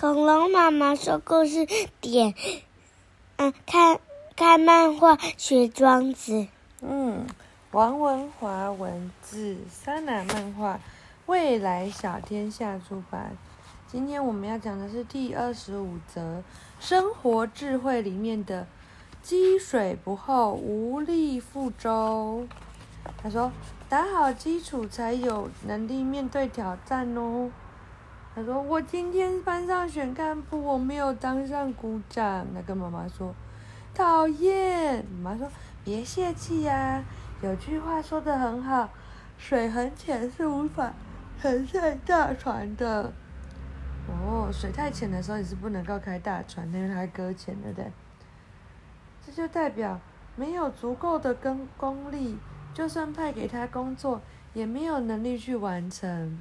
[0.00, 1.66] 恐龙妈妈说故事
[2.00, 2.32] 点，
[3.36, 3.98] 嗯，看
[4.36, 6.46] 看漫画学庄子。
[6.80, 7.26] 嗯，
[7.72, 10.78] 王文华文字，莎娜漫画，
[11.26, 13.36] 未来小天下出版。
[13.88, 16.44] 今天我们要讲的是第二十五则
[16.78, 18.68] 生活智慧里面的
[19.20, 22.46] “积水不厚，无力覆舟”。
[23.20, 23.50] 他说
[23.90, 27.50] ：“打好基础，才有能力面对挑战哦。”
[28.38, 33.34] 他说：“我今天班上选干部，我没有当上股长。”他跟妈妈说
[33.92, 35.50] ：“讨厌。”妈妈说
[35.82, 37.02] ：“别泄气呀，
[37.42, 38.90] 有句话说得很好，
[39.36, 40.94] 水很浅是无法
[41.42, 43.12] 承载大船的。”
[44.06, 47.90] 哦，水太浅的时候你是不能够开大船，因为它搁浅，对不对？
[49.26, 49.98] 这就代表
[50.36, 52.38] 没有足够的功功力，
[52.72, 54.20] 就算派给他工作，
[54.54, 56.40] 也没有能力去完成。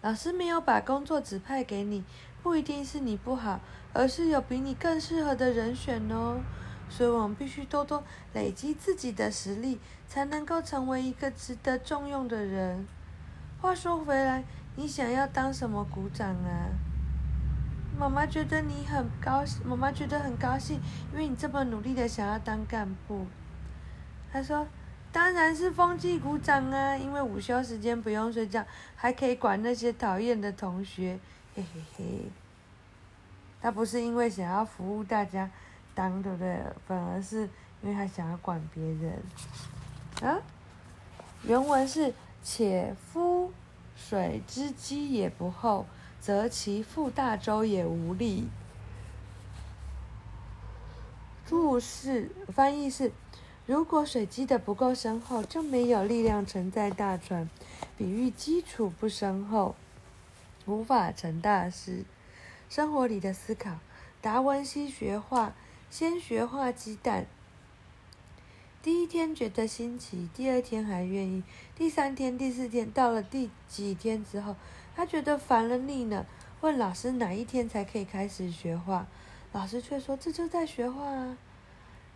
[0.00, 2.04] 老师没有把工作指派给你，
[2.40, 3.58] 不一定是你不好，
[3.92, 6.40] 而是有比你更适合的人选哦。
[6.88, 12.86] 所以我们必须多多累积自己的实力，才能够成为一个值得重用的人。
[13.60, 14.44] 话说回来，
[14.76, 16.70] 你想要当什么股长啊？
[17.98, 20.80] 妈妈觉得你很高兴，妈妈觉得很高兴，
[21.12, 23.26] 因为你这么努力的想要当干部。
[24.32, 24.66] 她说。
[25.10, 28.64] 当然是风纪股长啊，因为午休时间不用睡觉，
[28.94, 31.18] 还可以管那些讨厌的同学，
[31.54, 32.04] 嘿嘿嘿。
[33.60, 35.50] 他不是因为想要服务大家
[35.94, 36.62] 当，对不对？
[36.86, 37.48] 反而是
[37.82, 39.22] 因为他想要管别人。
[40.22, 40.38] 啊，
[41.42, 42.12] 原文是：
[42.44, 43.52] 且夫
[43.96, 45.86] 水之积也不厚，
[46.20, 48.46] 则其覆大舟也无力。
[51.46, 53.10] 注释翻译是。
[53.68, 57.50] 如果水积得不够深厚，就没有力量承载大船。
[57.98, 59.74] 比喻基础不深厚，
[60.64, 62.04] 无法成大事。
[62.70, 63.72] 生活里的思考：
[64.22, 65.52] 达文西学画，
[65.90, 67.26] 先学画鸡蛋。
[68.82, 71.42] 第一天觉得新奇，第二天还愿意，
[71.76, 74.56] 第三天、第四天，到了第几天之后，
[74.96, 76.24] 他觉得烦了腻了，
[76.62, 79.06] 问老师哪一天才可以开始学画？
[79.52, 81.36] 老师却说：“这就在学画啊。”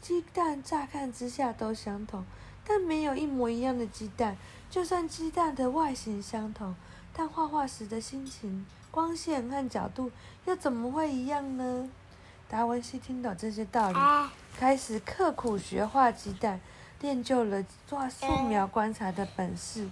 [0.00, 2.24] 鸡蛋乍看之下都相同，
[2.66, 4.36] 但没有一模一样的鸡蛋。
[4.70, 6.74] 就算鸡蛋的外形相同，
[7.12, 10.10] 但画画时的心情、光线和角度
[10.44, 11.88] 又怎么会一样呢？
[12.48, 13.98] 达文西听懂这些道理，
[14.56, 16.60] 开始刻苦学画鸡蛋，
[17.00, 19.88] 练就了画素描观察的本事。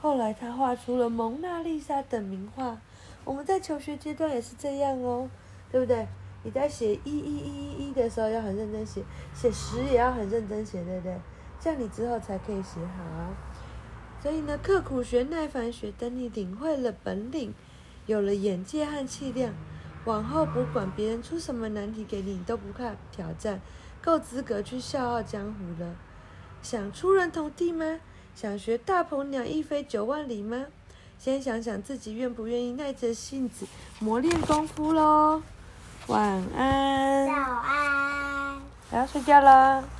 [0.00, 2.78] 后来他画出了《蒙娜丽莎》等名画。
[3.24, 5.28] 我们在求学阶段也是这样哦，
[5.70, 6.06] 对不对？
[6.42, 9.02] 你在写一一一一一的时候要很认真写，
[9.34, 11.16] 写十也要很认真写，对不对？
[11.60, 13.30] 这样你之后才可以写好啊。
[14.22, 17.52] 所以呢，刻苦学，耐烦学，等你领会了本领，
[18.06, 19.52] 有了眼界和气量，
[20.04, 23.60] 往后不管别人出什么难题给你，你都不怕挑战，
[24.02, 25.94] 够资格去笑傲江湖了。
[26.62, 28.00] 想出人头地吗？
[28.34, 30.66] 想学大鹏鸟一飞九万里吗？
[31.18, 33.66] 先想想自己愿不愿意耐着性子
[33.98, 35.42] 磨练功夫喽。
[36.08, 36.22] 晚
[36.56, 37.26] 安。
[37.26, 38.56] 早安。
[38.90, 39.97] 我要睡觉了。